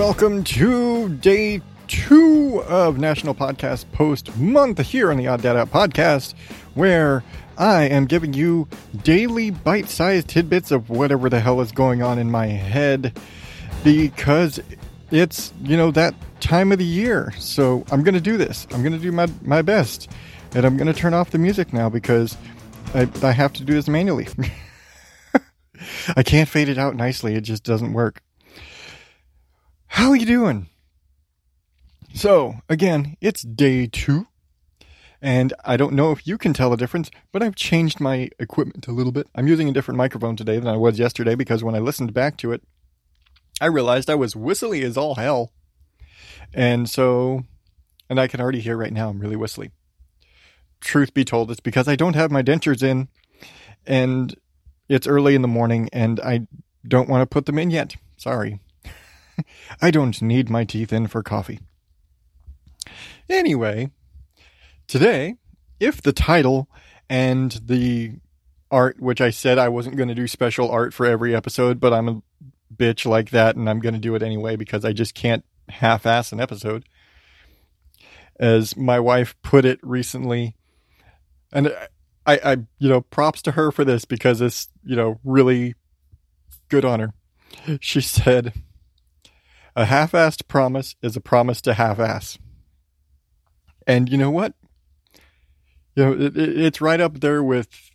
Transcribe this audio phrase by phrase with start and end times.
[0.00, 5.70] welcome to day two of National Podcast Post Month here on the Odd Dad Out
[5.70, 6.32] Podcast,
[6.72, 7.22] where
[7.58, 8.66] I am giving you
[9.02, 13.20] daily bite sized tidbits of whatever the hell is going on in my head
[13.84, 14.58] because
[15.10, 17.34] it's, you know, that time of the year.
[17.38, 18.66] So I'm going to do this.
[18.70, 20.10] I'm going to do my, my best.
[20.54, 22.38] And I'm going to turn off the music now because
[22.94, 24.28] I, I have to do this manually.
[26.16, 27.34] I can't fade it out nicely.
[27.34, 28.22] It just doesn't work.
[29.94, 30.68] How are you doing?
[32.14, 34.28] So, again, it's day two.
[35.20, 38.86] And I don't know if you can tell the difference, but I've changed my equipment
[38.86, 39.26] a little bit.
[39.34, 42.36] I'm using a different microphone today than I was yesterday because when I listened back
[42.38, 42.62] to it,
[43.60, 45.50] I realized I was whistly as all hell.
[46.54, 47.42] And so,
[48.08, 49.72] and I can already hear right now I'm really whistly.
[50.80, 53.08] Truth be told, it's because I don't have my dentures in
[53.88, 54.36] and
[54.88, 56.46] it's early in the morning and I
[56.86, 57.96] don't want to put them in yet.
[58.16, 58.60] Sorry.
[59.82, 61.60] I don't need my teeth in for coffee.
[63.28, 63.90] Anyway,
[64.86, 65.36] today,
[65.78, 66.68] if the title
[67.08, 68.12] and the
[68.70, 71.92] art, which I said I wasn't going to do special art for every episode, but
[71.92, 72.22] I'm a
[72.74, 76.06] bitch like that and I'm going to do it anyway because I just can't half
[76.06, 76.84] ass an episode.
[78.38, 80.56] As my wife put it recently,
[81.52, 81.74] and
[82.26, 85.74] I, I, you know, props to her for this because it's, you know, really
[86.68, 87.12] good on her.
[87.80, 88.54] She said,
[89.76, 92.38] a half assed promise is a promise to half ass.
[93.86, 94.54] And you know what?
[95.94, 97.90] You know, it, it, it's right up there with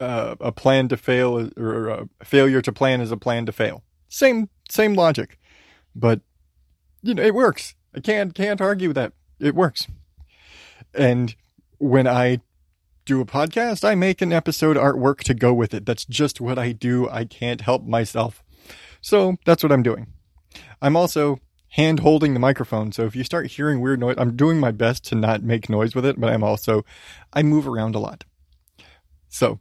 [0.00, 3.82] uh, a plan to fail or a failure to plan is a plan to fail.
[4.08, 5.38] Same same logic,
[5.94, 6.20] but
[7.02, 7.74] you know it works.
[7.94, 9.12] I can't can't argue with that.
[9.38, 9.86] It works.
[10.94, 11.34] And
[11.78, 12.40] when I
[13.04, 15.86] do a podcast, I make an episode artwork to go with it.
[15.86, 17.08] That's just what I do.
[17.08, 18.42] I can't help myself.
[19.00, 20.06] So that's what I'm doing.
[20.80, 21.40] I'm also
[21.70, 22.92] hand holding the microphone.
[22.92, 25.94] So if you start hearing weird noise, I'm doing my best to not make noise
[25.94, 26.84] with it, but I'm also,
[27.32, 28.24] I move around a lot.
[29.28, 29.60] So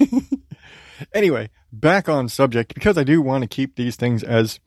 [1.14, 4.58] anyway, back on subject because I do want to keep these things as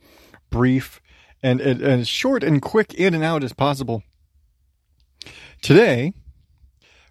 [0.50, 1.02] brief
[1.44, 4.03] and, and, and as short and quick in and out as possible.
[5.62, 6.14] Today,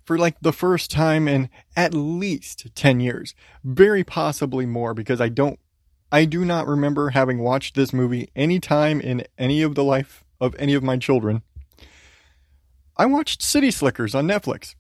[0.05, 5.29] for like the first time in at least 10 years, very possibly more because I
[5.29, 5.61] don't
[6.11, 10.25] I do not remember having watched this movie any time in any of the life
[10.41, 11.43] of any of my children.
[12.97, 14.75] I watched City Slickers on Netflix.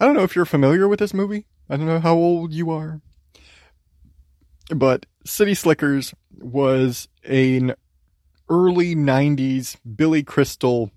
[0.00, 1.46] I don't know if you're familiar with this movie.
[1.68, 3.00] I don't know how old you are.
[4.74, 7.74] But City Slickers was an
[8.48, 10.90] early 90s Billy Crystal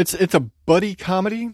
[0.00, 1.50] It's it's a buddy comedy,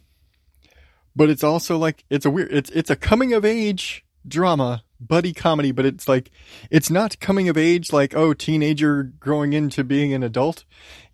[1.17, 5.33] but it's also like it's a weird it's it's a coming of age drama, buddy
[5.33, 6.31] comedy, but it's like,
[6.71, 10.65] it's not coming of age like, oh, teenager growing into being an adult.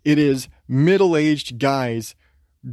[0.03, 2.15] It is middle aged guys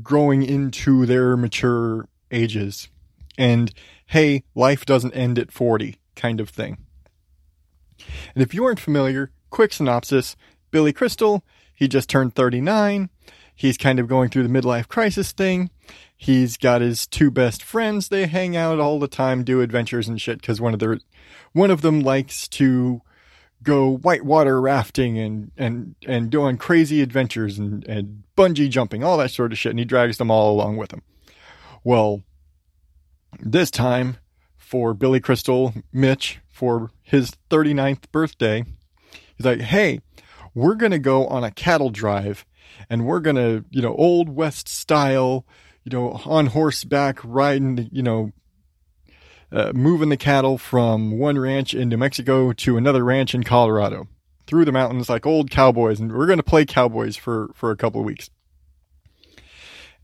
[0.03, 2.89] growing into their mature ages.
[3.37, 3.73] And
[4.07, 6.79] hey, life doesn't end at 40 kind of thing.
[8.35, 10.37] And if you aren't familiar, quick synopsis
[10.71, 13.11] Billy Crystal, he just turned 39.
[13.55, 15.71] He's kind of going through the midlife crisis thing.
[16.17, 18.09] He's got his two best friends.
[18.09, 20.41] They hang out all the time, do adventures and shit.
[20.41, 20.99] Because one of their,
[21.53, 23.01] one of them likes to
[23.63, 29.31] go whitewater rafting and and and on crazy adventures and and bungee jumping, all that
[29.31, 29.71] sort of shit.
[29.71, 31.03] And he drags them all along with him.
[31.85, 32.23] Well,
[33.39, 34.19] this time
[34.57, 38.65] for Billy Crystal, Mitch, for his 39th birthday,
[39.37, 40.01] he's like, "Hey,
[40.55, 42.45] we're gonna go on a cattle drive,
[42.91, 45.47] and we're gonna, you know, old west style."
[45.91, 48.33] You know, on horseback riding, you know,
[49.53, 54.07] uh, moving the cattle from one ranch in New Mexico to another ranch in Colorado
[54.47, 55.99] through the mountains like old cowboys.
[55.99, 58.31] And we're going to play cowboys for, for a couple of weeks.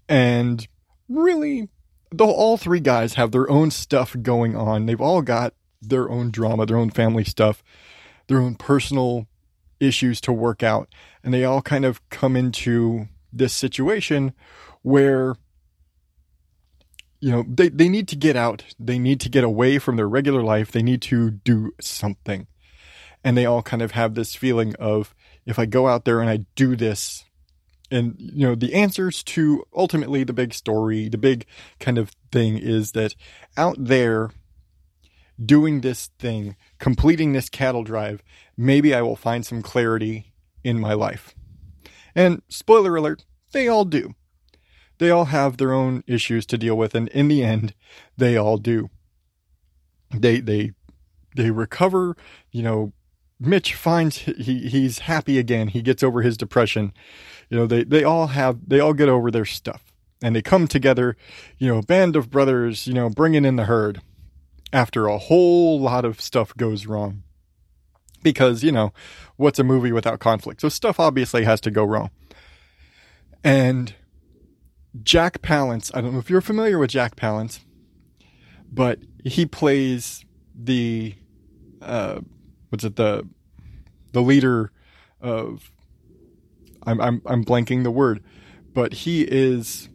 [0.08, 0.66] And
[1.08, 1.68] really,
[2.10, 4.86] the, all three guys have their own stuff going on.
[4.86, 7.62] They've all got their own drama, their own family stuff,
[8.26, 9.28] their own personal
[9.78, 10.88] issues to work out.
[11.22, 14.32] And they all kind of come into this situation
[14.82, 15.36] where
[17.20, 18.64] you know they, they need to get out.
[18.78, 20.72] They need to get away from their regular life.
[20.72, 22.46] They need to do something.
[23.24, 25.14] And they all kind of have this feeling of
[25.46, 27.24] if i go out there and i do this
[27.90, 31.46] and you know the answers to ultimately the big story the big
[31.78, 33.14] kind of thing is that
[33.56, 34.30] out there
[35.42, 38.22] doing this thing completing this cattle drive
[38.56, 40.32] maybe i will find some clarity
[40.64, 41.34] in my life.
[42.14, 44.14] And spoiler alert they all do
[44.98, 47.74] they all have their own issues to deal with, and in the end,
[48.16, 48.90] they all do.
[50.10, 50.72] They they
[51.34, 52.16] they recover,
[52.50, 52.92] you know,
[53.38, 55.68] Mitch finds he he's happy again.
[55.68, 56.92] He gets over his depression.
[57.50, 60.66] You know, they they all have they all get over their stuff and they come
[60.66, 61.16] together,
[61.58, 64.00] you know, band of brothers, you know, bringing in the herd
[64.72, 67.22] after a whole lot of stuff goes wrong.
[68.22, 68.92] Because, you know,
[69.36, 70.60] what's a movie without conflict?
[70.60, 72.10] So stuff obviously has to go wrong.
[73.44, 73.94] And
[75.02, 77.60] Jack Palance, I don't know if you're familiar with Jack Palance,
[78.72, 81.14] but he plays the
[81.82, 82.20] uh
[82.70, 83.28] what's it the
[84.12, 84.72] the leader
[85.20, 85.70] of
[86.86, 88.22] I'm I'm I'm blanking the word,
[88.72, 89.88] but he is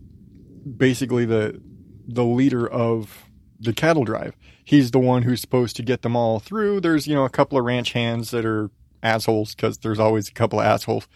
[0.77, 1.62] basically the
[2.07, 3.25] the leader of
[3.59, 4.36] the cattle drive.
[4.63, 6.81] He's the one who's supposed to get them all through.
[6.81, 8.69] There's you know a couple of ranch hands that are
[9.01, 11.07] assholes because there's always a couple of assholes,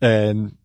[0.00, 0.56] and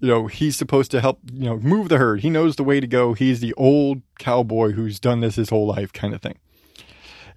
[0.00, 2.20] you know he's supposed to help you know move the herd.
[2.20, 3.12] He knows the way to go.
[3.12, 6.38] He's the old cowboy who's done this his whole life, kind of thing.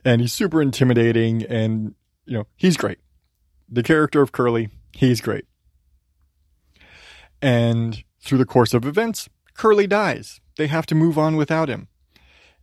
[0.06, 1.96] And he's super intimidating, and
[2.26, 3.00] you know he's great.
[3.70, 5.46] The character of Curly, he's great.
[7.42, 10.42] And through the course of events, Curly dies.
[10.58, 11.88] They have to move on without him.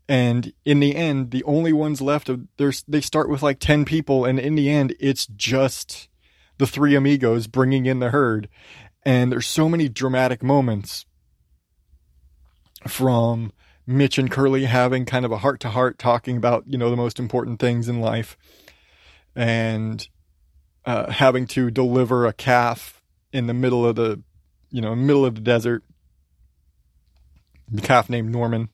[0.08, 3.84] And in the end, the only ones left, of there's, they start with like 10
[3.84, 4.24] people.
[4.24, 6.08] And in the end, it's just
[6.58, 8.48] the three amigos bringing in the herd.
[9.06, 11.06] And there's so many dramatic moments
[12.86, 13.52] from
[13.86, 16.96] Mitch and Curly having kind of a heart to heart talking about, you know, the
[16.96, 18.36] most important things in life
[19.34, 20.06] and
[20.84, 23.00] uh, having to deliver a calf
[23.32, 24.22] in the middle of the
[24.70, 25.84] you know, middle of the desert.
[27.70, 28.68] The calf named Norman.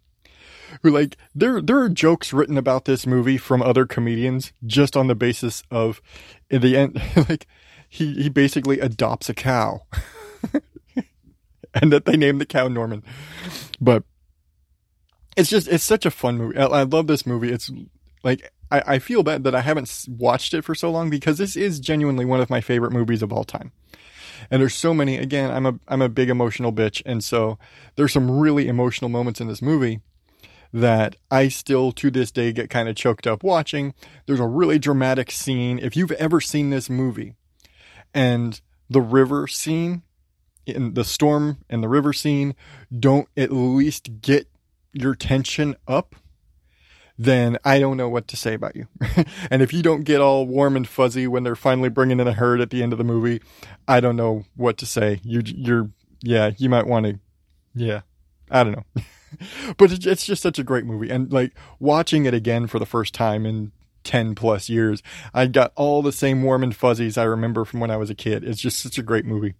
[0.82, 5.06] Who like there there are jokes written about this movie from other comedians just on
[5.06, 6.00] the basis of
[6.49, 7.46] in the end like
[7.88, 9.82] he he basically adopts a cow.
[11.75, 13.03] and that they named the cow Norman.
[13.81, 14.05] But
[15.37, 16.59] it's just it's such a fun movie.
[16.59, 17.50] I, I love this movie.
[17.50, 17.71] It's
[18.23, 21.56] like I, I feel bad that I haven't watched it for so long because this
[21.56, 23.73] is genuinely one of my favorite movies of all time.
[24.50, 27.00] And there's so many, again, I'm a, I'm a big emotional bitch.
[27.06, 27.59] And so
[27.94, 30.00] there's some really emotional moments in this movie
[30.73, 33.94] that I still to this day get kind of choked up watching.
[34.27, 35.79] There's a really dramatic scene.
[35.79, 37.35] If you've ever seen this movie
[38.15, 40.03] and the river scene
[40.67, 42.55] in the storm and the river scene
[42.97, 44.49] don't at least get
[44.93, 46.14] your tension up,
[47.19, 48.87] then I don't know what to say about you.
[49.50, 52.32] and if you don't get all warm and fuzzy when they're finally bringing in a
[52.32, 53.41] herd at the end of the movie,
[53.87, 55.20] I don't know what to say.
[55.23, 55.91] You, you're,
[56.23, 57.19] yeah, you might want to,
[57.75, 58.03] yeah,
[58.50, 59.03] I don't know.
[59.76, 61.11] but it's just such a great movie.
[61.11, 63.73] And like watching it again for the first time in
[64.05, 67.91] 10 plus years, I got all the same warm and fuzzies I remember from when
[67.91, 68.44] I was a kid.
[68.44, 69.55] It's just such a great movie.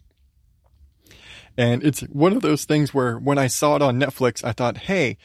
[1.57, 4.77] And it's one of those things where when I saw it on Netflix, I thought,
[4.79, 5.19] hey,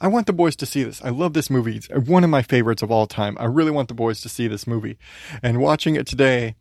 [0.00, 1.02] I want the boys to see this.
[1.04, 1.76] I love this movie.
[1.76, 3.36] It's one of my favorites of all time.
[3.38, 4.98] I really want the boys to see this movie.
[5.42, 6.56] And watching it today,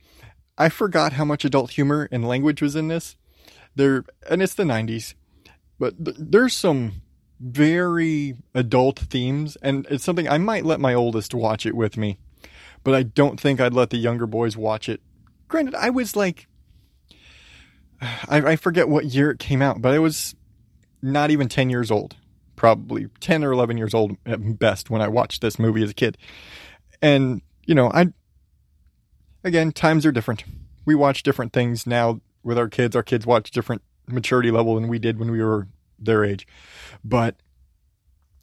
[0.57, 3.15] I forgot how much adult humor and language was in this.
[3.75, 5.15] There, and it's the 90s,
[5.79, 7.01] but th- there's some
[7.39, 12.19] very adult themes, and it's something I might let my oldest watch it with me,
[12.83, 15.01] but I don't think I'd let the younger boys watch it.
[15.47, 16.47] Granted, I was like
[18.27, 20.35] I, I forget what year it came out, but it was
[21.01, 22.15] not even 10 years old.
[22.55, 25.93] Probably 10 or 11 years old at best when I watched this movie as a
[25.93, 26.17] kid.
[27.01, 28.07] And, you know, I,
[29.43, 30.43] again, times are different.
[30.85, 32.95] We watch different things now with our kids.
[32.95, 35.67] Our kids watch different maturity level than we did when we were
[35.99, 36.47] their age.
[37.03, 37.35] But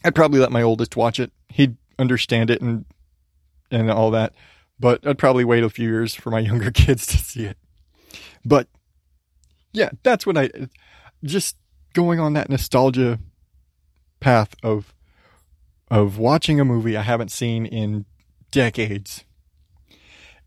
[0.05, 1.33] I'd probably let my oldest watch it.
[1.49, 2.85] He'd understand it and,
[3.71, 4.35] and all that.
[4.79, 7.57] But I'd probably wait a few years for my younger kids to see it.
[8.45, 8.69] But
[9.73, 10.51] yeah, that's what I
[11.25, 11.57] just
[11.93, 13.19] going on that nostalgia
[14.21, 14.95] path of
[15.91, 18.05] of watching a movie I haven't seen in
[18.51, 19.25] decades.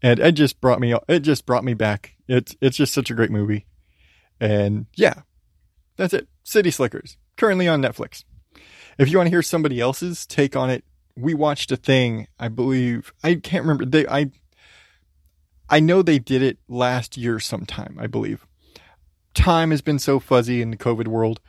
[0.01, 2.15] And it just brought me it just brought me back.
[2.27, 3.65] It's it's just such a great movie.
[4.39, 5.21] And yeah.
[5.95, 6.27] That's it.
[6.43, 8.23] City Slickers, currently on Netflix.
[8.97, 10.83] If you want to hear somebody else's take on it,
[11.15, 13.13] we watched a thing, I believe.
[13.23, 13.85] I can't remember.
[13.85, 14.31] They I
[15.69, 18.45] I know they did it last year sometime, I believe
[19.33, 21.39] time has been so fuzzy in the COVID world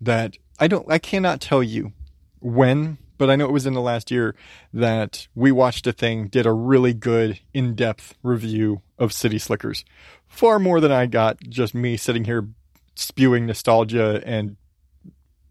[0.00, 1.92] that I don't, I cannot tell you
[2.40, 4.34] when, but I know it was in the last year
[4.72, 9.84] that we watched a thing, did a really good in depth review of City Slickers.
[10.26, 12.48] Far more than I got just me sitting here
[12.94, 14.56] spewing nostalgia and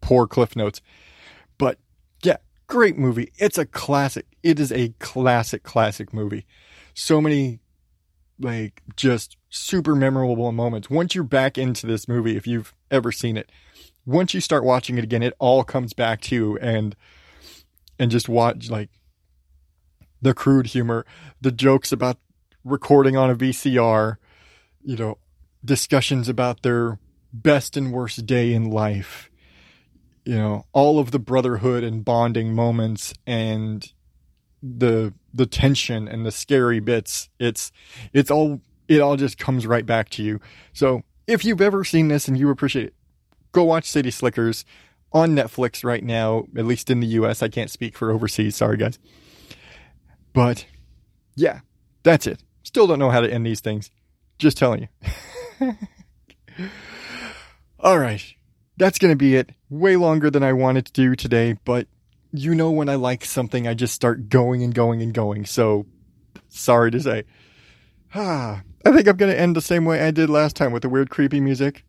[0.02, 0.82] poor cliff notes.
[1.58, 1.78] But
[2.24, 3.32] yeah, great movie.
[3.38, 4.26] It's a classic.
[4.44, 6.46] It is a classic, classic movie.
[6.94, 7.60] So many
[8.44, 10.90] like just super memorable moments.
[10.90, 13.50] Once you're back into this movie, if you've ever seen it,
[14.06, 16.96] once you start watching it again, it all comes back to you and
[18.00, 18.90] and just watch like
[20.22, 21.06] the crude humor,
[21.42, 22.18] the jokes about
[22.64, 24.18] recording on a VCR,
[24.84, 25.18] you know,
[25.64, 27.00] discussions about their
[27.32, 29.30] best and worst day in life,
[30.26, 33.92] you know, all of the brotherhood and bonding moments and
[34.62, 37.30] the the tension and the scary bits.
[37.40, 37.72] It's
[38.13, 40.40] it's all it all just comes right back to you.
[40.74, 42.94] So if you've ever seen this and you appreciate it,
[43.52, 44.66] go watch City Slickers
[45.12, 47.42] on Netflix right now, at least in the US.
[47.42, 48.56] I can't speak for overseas.
[48.56, 49.00] Sorry, guys.
[50.34, 50.66] But
[51.36, 51.62] yeah,
[52.04, 52.44] that's it.
[52.63, 53.92] Still don't know how to end these things.
[54.40, 54.88] Just telling
[55.60, 55.78] you.
[57.80, 58.24] All right.
[58.78, 59.52] That's going to be it.
[59.70, 61.88] Way longer than I wanted to do today, but
[62.34, 65.46] you know when I like something, I just start going and going and going.
[65.46, 65.86] So
[66.50, 67.24] sorry to say.
[68.16, 70.82] Ah, I think I'm going to end the same way I did last time with
[70.82, 71.86] the weird creepy music.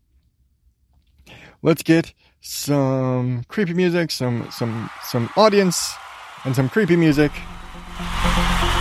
[1.61, 5.95] Let's get some creepy music, some some some audience
[6.43, 7.31] and some creepy music.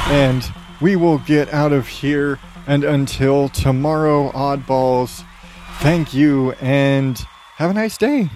[0.08, 0.46] And
[0.82, 5.24] we will get out of here and until tomorrow oddballs.
[5.80, 7.18] Thank you and
[7.56, 8.28] have a nice day.